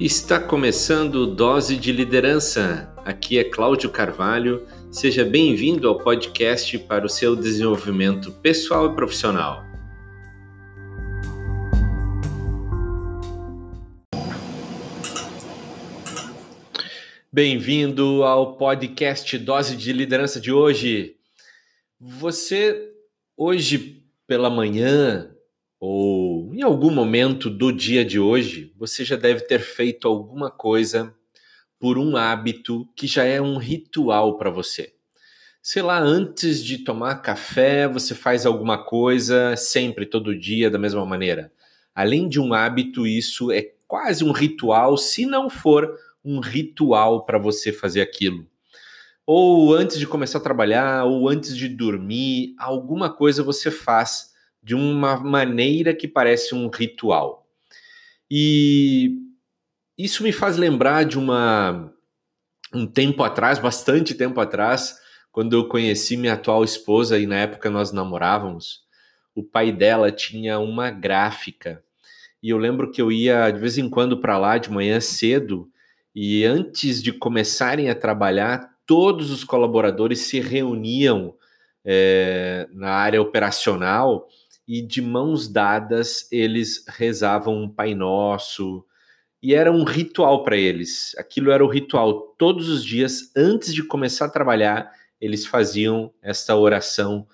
Está 0.00 0.40
começando 0.40 1.26
Dose 1.26 1.76
de 1.76 1.92
Liderança. 1.92 2.90
Aqui 3.04 3.38
é 3.38 3.44
Cláudio 3.44 3.90
Carvalho. 3.90 4.66
Seja 4.90 5.26
bem-vindo 5.26 5.86
ao 5.86 5.98
podcast 5.98 6.78
para 6.78 7.04
o 7.04 7.08
seu 7.08 7.36
desenvolvimento 7.36 8.32
pessoal 8.32 8.90
e 8.90 8.94
profissional. 8.94 9.62
Bem-vindo 17.30 18.22
ao 18.22 18.56
podcast 18.56 19.36
Dose 19.36 19.76
de 19.76 19.92
Liderança 19.92 20.40
de 20.40 20.50
hoje. 20.50 21.16
Você 22.00 22.90
hoje 23.36 24.02
pela 24.26 24.48
manhã 24.48 25.30
ou 25.78 26.29
em 26.60 26.62
algum 26.62 26.90
momento 26.90 27.48
do 27.48 27.72
dia 27.72 28.04
de 28.04 28.20
hoje, 28.20 28.70
você 28.76 29.02
já 29.02 29.16
deve 29.16 29.40
ter 29.46 29.60
feito 29.60 30.06
alguma 30.06 30.50
coisa 30.50 31.14
por 31.78 31.96
um 31.96 32.18
hábito 32.18 32.86
que 32.94 33.06
já 33.06 33.24
é 33.24 33.40
um 33.40 33.56
ritual 33.56 34.36
para 34.36 34.50
você. 34.50 34.92
Sei 35.62 35.80
lá, 35.80 35.98
antes 35.98 36.62
de 36.62 36.84
tomar 36.84 37.22
café, 37.22 37.88
você 37.88 38.14
faz 38.14 38.44
alguma 38.44 38.76
coisa 38.76 39.56
sempre, 39.56 40.04
todo 40.04 40.38
dia, 40.38 40.68
da 40.68 40.78
mesma 40.78 41.06
maneira. 41.06 41.50
Além 41.94 42.28
de 42.28 42.38
um 42.38 42.52
hábito, 42.52 43.06
isso 43.06 43.50
é 43.50 43.72
quase 43.88 44.22
um 44.22 44.30
ritual, 44.30 44.98
se 44.98 45.24
não 45.24 45.48
for 45.48 45.90
um 46.22 46.40
ritual 46.40 47.24
para 47.24 47.38
você 47.38 47.72
fazer 47.72 48.02
aquilo. 48.02 48.46
Ou 49.24 49.74
antes 49.74 49.98
de 49.98 50.06
começar 50.06 50.36
a 50.36 50.42
trabalhar, 50.42 51.04
ou 51.04 51.26
antes 51.26 51.56
de 51.56 51.68
dormir, 51.68 52.54
alguma 52.58 53.08
coisa 53.08 53.42
você 53.42 53.70
faz 53.70 54.29
de 54.62 54.74
uma 54.74 55.16
maneira 55.16 55.94
que 55.94 56.06
parece 56.06 56.54
um 56.54 56.68
ritual. 56.68 57.46
E 58.30 59.18
isso 59.96 60.22
me 60.22 60.32
faz 60.32 60.56
lembrar 60.56 61.04
de 61.04 61.18
uma 61.18 61.92
um 62.72 62.86
tempo 62.86 63.22
atrás, 63.24 63.58
bastante 63.58 64.14
tempo 64.14 64.40
atrás, 64.40 64.96
quando 65.32 65.54
eu 65.54 65.68
conheci 65.68 66.16
minha 66.16 66.34
atual 66.34 66.62
esposa 66.62 67.18
e 67.18 67.26
na 67.26 67.36
época 67.36 67.68
nós 67.68 67.90
namorávamos, 67.90 68.82
o 69.34 69.42
pai 69.42 69.72
dela 69.72 70.12
tinha 70.12 70.58
uma 70.58 70.90
gráfica. 70.90 71.82
E 72.42 72.50
eu 72.50 72.58
lembro 72.58 72.90
que 72.90 73.02
eu 73.02 73.10
ia 73.10 73.50
de 73.50 73.58
vez 73.58 73.76
em 73.76 73.88
quando 73.88 74.20
para 74.20 74.38
lá 74.38 74.56
de 74.56 74.70
manhã 74.70 75.00
cedo 75.00 75.68
e 76.14 76.44
antes 76.44 77.02
de 77.02 77.12
começarem 77.12 77.90
a 77.90 77.94
trabalhar, 77.94 78.76
todos 78.86 79.30
os 79.30 79.44
colaboradores 79.44 80.20
se 80.20 80.40
reuniam 80.40 81.34
é, 81.84 82.68
na 82.72 82.90
área 82.90 83.20
operacional 83.20 84.28
e 84.70 84.80
de 84.80 85.02
mãos 85.02 85.48
dadas 85.48 86.28
eles 86.30 86.84
rezavam 86.86 87.60
um 87.60 87.68
Pai 87.68 87.92
Nosso, 87.92 88.86
e 89.42 89.52
era 89.52 89.72
um 89.72 89.82
ritual 89.82 90.44
para 90.44 90.56
eles. 90.56 91.12
Aquilo 91.18 91.50
era 91.50 91.64
o 91.64 91.68
ritual. 91.68 92.36
Todos 92.38 92.68
os 92.68 92.84
dias, 92.84 93.32
antes 93.36 93.74
de 93.74 93.82
começar 93.82 94.26
a 94.26 94.30
trabalhar, 94.30 94.88
eles 95.20 95.44
faziam 95.44 96.12
essa 96.22 96.54
oração 96.54 97.26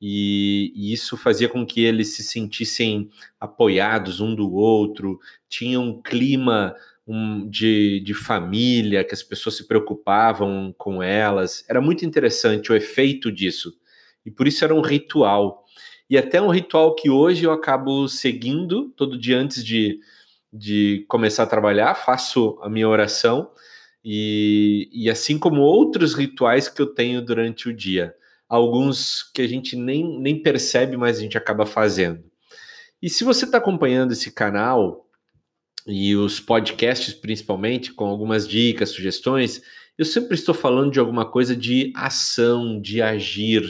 e, 0.00 0.72
e, 0.76 0.92
isso 0.92 1.16
fazia 1.16 1.48
com 1.48 1.66
que 1.66 1.82
eles 1.82 2.14
se 2.14 2.22
sentissem 2.22 3.10
apoiados 3.40 4.20
um 4.20 4.32
do 4.32 4.52
outro, 4.52 5.18
tinha 5.48 5.80
um 5.80 6.00
clima 6.00 6.76
um, 7.04 7.48
de, 7.48 8.00
de 8.04 8.14
família, 8.14 9.02
que 9.02 9.14
as 9.14 9.22
pessoas 9.22 9.56
se 9.56 9.66
preocupavam 9.66 10.72
com 10.78 11.02
elas. 11.02 11.64
Era 11.68 11.80
muito 11.80 12.04
interessante 12.04 12.70
o 12.70 12.76
efeito 12.76 13.32
disso. 13.32 13.72
E 14.24 14.30
por 14.30 14.46
isso 14.46 14.64
era 14.64 14.74
um 14.74 14.80
ritual 14.80 15.64
e 16.14 16.18
até 16.18 16.40
um 16.40 16.48
ritual 16.48 16.94
que 16.94 17.10
hoje 17.10 17.42
eu 17.42 17.50
acabo 17.50 18.06
seguindo 18.06 18.88
todo 18.90 19.18
dia 19.18 19.36
antes 19.36 19.64
de, 19.64 19.98
de 20.52 21.04
começar 21.08 21.42
a 21.42 21.46
trabalhar, 21.46 21.96
faço 21.96 22.56
a 22.62 22.68
minha 22.68 22.88
oração 22.88 23.50
e, 24.04 24.88
e 24.92 25.10
assim 25.10 25.36
como 25.36 25.62
outros 25.62 26.14
rituais 26.14 26.68
que 26.68 26.80
eu 26.80 26.86
tenho 26.86 27.20
durante 27.20 27.68
o 27.68 27.74
dia, 27.74 28.14
alguns 28.48 29.24
que 29.24 29.42
a 29.42 29.48
gente 29.48 29.74
nem, 29.74 30.20
nem 30.20 30.40
percebe, 30.40 30.96
mas 30.96 31.18
a 31.18 31.20
gente 31.20 31.36
acaba 31.36 31.66
fazendo. 31.66 32.22
E 33.02 33.10
se 33.10 33.24
você 33.24 33.44
está 33.44 33.58
acompanhando 33.58 34.12
esse 34.12 34.30
canal 34.30 35.08
e 35.84 36.14
os 36.14 36.38
podcasts 36.38 37.12
principalmente, 37.12 37.92
com 37.92 38.06
algumas 38.06 38.46
dicas, 38.46 38.90
sugestões, 38.90 39.62
eu 39.98 40.04
sempre 40.04 40.36
estou 40.36 40.54
falando 40.54 40.92
de 40.92 41.00
alguma 41.00 41.28
coisa 41.28 41.56
de 41.56 41.92
ação, 41.96 42.80
de 42.80 43.02
agir, 43.02 43.68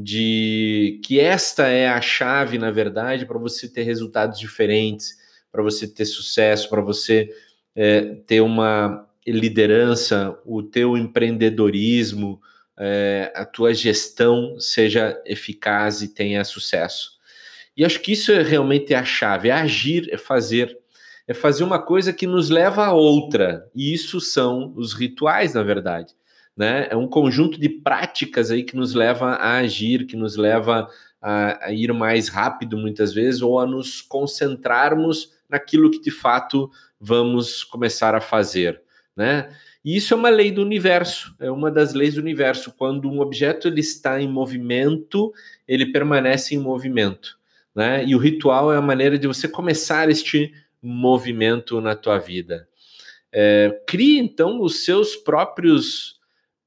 de 0.00 1.00
que 1.02 1.18
esta 1.18 1.66
é 1.66 1.88
a 1.88 2.00
chave, 2.00 2.56
na 2.56 2.70
verdade, 2.70 3.26
para 3.26 3.36
você 3.36 3.68
ter 3.68 3.82
resultados 3.82 4.38
diferentes, 4.38 5.16
para 5.50 5.60
você 5.60 5.88
ter 5.88 6.04
sucesso, 6.04 6.70
para 6.70 6.80
você 6.80 7.28
é, 7.74 8.02
ter 8.24 8.40
uma 8.40 9.08
liderança, 9.26 10.38
o 10.46 10.62
teu 10.62 10.96
empreendedorismo, 10.96 12.40
é, 12.78 13.32
a 13.34 13.44
tua 13.44 13.74
gestão 13.74 14.54
seja 14.60 15.20
eficaz 15.26 16.00
e 16.00 16.14
tenha 16.14 16.44
sucesso. 16.44 17.18
E 17.76 17.84
acho 17.84 18.00
que 18.00 18.12
isso 18.12 18.30
é 18.30 18.40
realmente 18.40 18.94
a 18.94 19.04
chave, 19.04 19.48
é 19.48 19.52
agir, 19.52 20.08
é 20.12 20.16
fazer, 20.16 20.78
é 21.26 21.34
fazer 21.34 21.64
uma 21.64 21.82
coisa 21.82 22.12
que 22.12 22.26
nos 22.26 22.50
leva 22.50 22.86
a 22.86 22.92
outra. 22.92 23.68
E 23.74 23.92
isso 23.92 24.20
são 24.20 24.72
os 24.76 24.92
rituais, 24.94 25.54
na 25.54 25.64
verdade 25.64 26.17
né? 26.58 26.88
É 26.90 26.96
um 26.96 27.06
conjunto 27.06 27.58
de 27.58 27.68
práticas 27.68 28.50
aí 28.50 28.64
que 28.64 28.74
nos 28.74 28.92
leva 28.92 29.34
a 29.34 29.58
agir, 29.58 30.06
que 30.06 30.16
nos 30.16 30.34
leva 30.34 30.90
a, 31.22 31.66
a 31.66 31.72
ir 31.72 31.92
mais 31.92 32.28
rápido 32.28 32.76
muitas 32.76 33.14
vezes 33.14 33.40
ou 33.40 33.60
a 33.60 33.64
nos 33.64 34.02
concentrarmos 34.02 35.32
naquilo 35.48 35.88
que 35.88 36.00
de 36.00 36.10
fato 36.10 36.68
vamos 37.00 37.62
começar 37.62 38.16
a 38.16 38.20
fazer, 38.20 38.82
né? 39.16 39.48
E 39.84 39.96
isso 39.96 40.12
é 40.12 40.16
uma 40.16 40.28
lei 40.28 40.50
do 40.50 40.60
universo, 40.60 41.32
é 41.38 41.48
uma 41.48 41.70
das 41.70 41.94
leis 41.94 42.16
do 42.16 42.20
universo. 42.20 42.74
Quando 42.76 43.08
um 43.08 43.20
objeto 43.20 43.68
ele 43.68 43.80
está 43.80 44.20
em 44.20 44.28
movimento, 44.28 45.32
ele 45.66 45.92
permanece 45.92 46.56
em 46.56 46.58
movimento, 46.58 47.38
né? 47.72 48.04
E 48.04 48.16
o 48.16 48.18
ritual 48.18 48.72
é 48.72 48.76
a 48.76 48.82
maneira 48.82 49.16
de 49.16 49.28
você 49.28 49.46
começar 49.46 50.10
este 50.10 50.52
movimento 50.82 51.80
na 51.80 51.94
tua 51.94 52.18
vida. 52.18 52.68
É, 53.32 53.80
crie 53.86 54.18
então 54.18 54.60
os 54.60 54.84
seus 54.84 55.14
próprios 55.14 56.17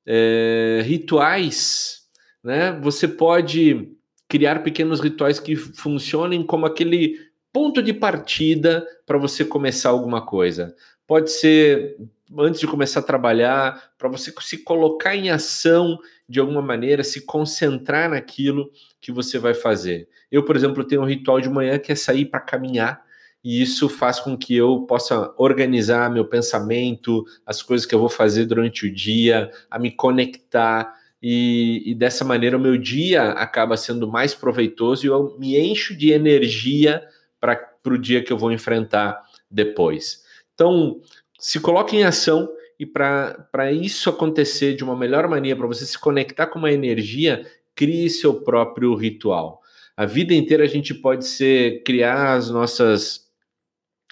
é, 0.06 0.82
rituais, 0.84 2.02
né? 2.44 2.72
Você 2.82 3.08
pode 3.08 3.92
criar 4.28 4.64
pequenos 4.64 5.00
rituais 5.00 5.40
que 5.40 5.56
funcionem 5.56 6.44
como 6.44 6.66
aquele 6.66 7.18
ponto 7.52 7.82
de 7.84 7.94
partida 7.94 8.86
para 9.06 9.18
você 9.18 9.44
começar 9.44 9.90
alguma 9.90 10.26
coisa. 10.26 10.74
Pode 11.06 11.32
ser 11.32 11.98
antes 12.40 12.62
de 12.62 12.68
começar 12.68 13.02
a 13.02 13.04
trabalhar, 13.04 13.92
para 13.98 14.08
você 14.08 14.34
se 14.40 14.60
colocar 14.60 15.16
em 15.16 15.30
ação 15.30 16.00
de 16.28 16.40
alguma 16.40 16.62
maneira, 16.62 17.04
se 17.04 17.26
concentrar 17.26 18.10
naquilo 18.10 18.72
que 19.02 19.12
você 19.12 19.38
vai 19.38 19.54
fazer. 19.54 20.08
Eu, 20.32 20.46
por 20.46 20.56
exemplo, 20.56 20.84
tenho 20.84 21.02
um 21.02 21.08
ritual 21.08 21.42
de 21.42 21.50
manhã 21.50 21.78
que 21.78 21.92
é 21.92 21.96
sair 21.96 22.26
para 22.26 22.40
caminhar 22.40 23.04
e 23.44 23.62
isso 23.62 23.90
faz 23.90 24.20
com 24.20 24.38
que 24.38 24.56
eu 24.56 24.82
possa 24.82 25.34
organizar 25.38 26.12
meu 26.12 26.26
pensamento, 26.26 27.26
as 27.46 27.62
coisas 27.62 27.86
que 27.86 27.96
eu 27.96 28.00
vou 28.00 28.10
fazer 28.10 28.46
durante 28.46 28.86
o 28.86 28.94
dia, 28.94 29.52
a 29.70 29.80
me 29.80 29.92
conectar 29.92 30.94
e, 31.22 31.84
e 31.86 31.96
dessa 31.96 32.26
maneira 32.26 32.58
o 32.58 32.60
meu 32.60 32.78
dia 32.78 33.32
acaba 33.32 33.78
sendo 33.78 34.08
mais 34.08 34.34
proveitoso 34.34 35.06
e 35.06 35.10
eu 35.10 35.36
me 35.38 35.58
encho 35.58 35.96
de 35.96 36.12
energia 36.12 37.04
para 37.40 37.60
o 37.86 37.98
dia 37.98 38.24
que 38.24 38.32
eu 38.32 38.38
vou 38.38 38.52
enfrentar 38.52 39.22
depois. 39.50 40.24
Então, 40.54 41.02
se 41.40 41.60
coloque 41.60 41.96
em 41.96 42.04
ação 42.04 42.50
e 42.80 42.86
para 42.86 43.72
isso 43.72 44.10
acontecer 44.10 44.76
de 44.76 44.84
uma 44.84 44.96
melhor 44.96 45.28
maneira, 45.28 45.58
para 45.58 45.68
você 45.68 45.86
se 45.86 45.98
conectar 45.98 46.48
com 46.48 46.60
uma 46.60 46.72
energia, 46.72 47.46
crie 47.76 48.10
seu 48.10 48.42
próprio 48.42 48.96
ritual. 48.96 49.62
A 49.96 50.06
vida 50.06 50.34
inteira 50.34 50.64
a 50.64 50.68
gente 50.68 50.94
pode 50.94 51.26
ser 51.26 51.84
criar 51.84 52.34
as 52.34 52.50
nossas 52.50 53.31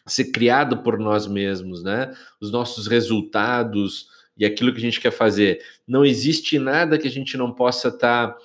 ser 0.10 0.32
criado 0.32 0.84
por 0.84 0.98
nós 0.98 1.28
mesmos, 1.28 1.84
né? 1.84 2.14
Os 2.42 2.52
nossos 2.52 2.88
resultados 2.88 4.08
e 4.38 4.46
aquilo 4.46 4.72
que 4.72 4.78
a 4.80 4.82
gente 4.82 5.02
quer 5.02 5.12
fazer. 5.12 5.62
Não 5.88 6.06
existe 6.06 6.58
nada 6.58 6.98
que 6.98 7.08
a 7.08 7.12
gente 7.12 7.38
não 7.38 7.54
possa 7.54 7.90
estar 7.90 8.30
tá 8.30 8.38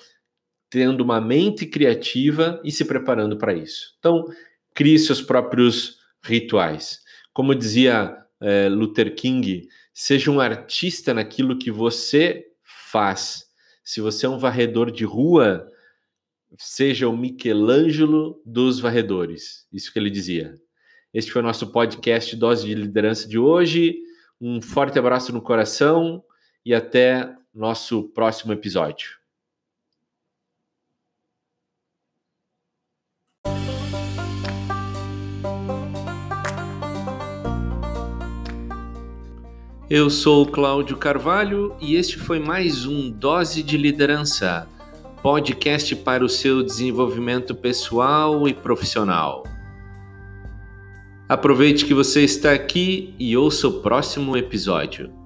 tendo 0.68 1.02
uma 1.02 1.20
mente 1.20 1.66
criativa 1.66 2.60
e 2.64 2.72
se 2.72 2.84
preparando 2.84 3.38
para 3.38 3.54
isso. 3.54 3.94
Então, 3.98 4.24
crie 4.74 4.98
seus 4.98 5.22
próprios 5.22 5.98
rituais. 6.22 7.00
Como 7.32 7.54
dizia 7.54 8.16
é, 8.40 8.68
Luther 8.68 9.14
King, 9.14 9.68
seja 9.92 10.30
um 10.30 10.40
artista 10.40 11.14
naquilo 11.14 11.56
que 11.56 11.70
você 11.70 12.44
faz. 12.62 13.44
Se 13.84 14.00
você 14.00 14.26
é 14.26 14.28
um 14.28 14.38
varredor 14.38 14.90
de 14.90 15.04
rua, 15.04 15.70
seja 16.58 17.08
o 17.08 17.16
Michelangelo 17.16 18.42
dos 18.44 18.80
varredores. 18.80 19.66
Isso 19.72 19.92
que 19.92 19.98
ele 19.98 20.10
dizia. 20.10 20.54
Este 21.14 21.30
foi 21.30 21.42
o 21.42 21.44
nosso 21.44 21.68
podcast 21.68 22.34
Dose 22.34 22.66
de 22.66 22.74
Liderança 22.74 23.28
de 23.28 23.38
hoje. 23.38 23.94
Um 24.40 24.60
forte 24.60 24.98
abraço 24.98 25.32
no 25.32 25.40
coração 25.40 26.20
e 26.66 26.74
até 26.74 27.32
nosso 27.54 28.08
próximo 28.08 28.52
episódio. 28.52 29.10
Eu 39.88 40.10
sou 40.10 40.44
Cláudio 40.50 40.96
Carvalho 40.96 41.76
e 41.80 41.94
este 41.94 42.18
foi 42.18 42.40
mais 42.40 42.86
um 42.86 43.12
Dose 43.12 43.62
de 43.62 43.76
Liderança, 43.76 44.68
podcast 45.22 45.94
para 45.94 46.24
o 46.24 46.28
seu 46.28 46.60
desenvolvimento 46.64 47.54
pessoal 47.54 48.48
e 48.48 48.52
profissional. 48.54 49.53
Aproveite 51.28 51.86
que 51.86 51.94
você 51.94 52.22
está 52.22 52.52
aqui 52.52 53.14
e 53.18 53.36
ouça 53.36 53.66
o 53.66 53.80
próximo 53.80 54.36
episódio. 54.36 55.23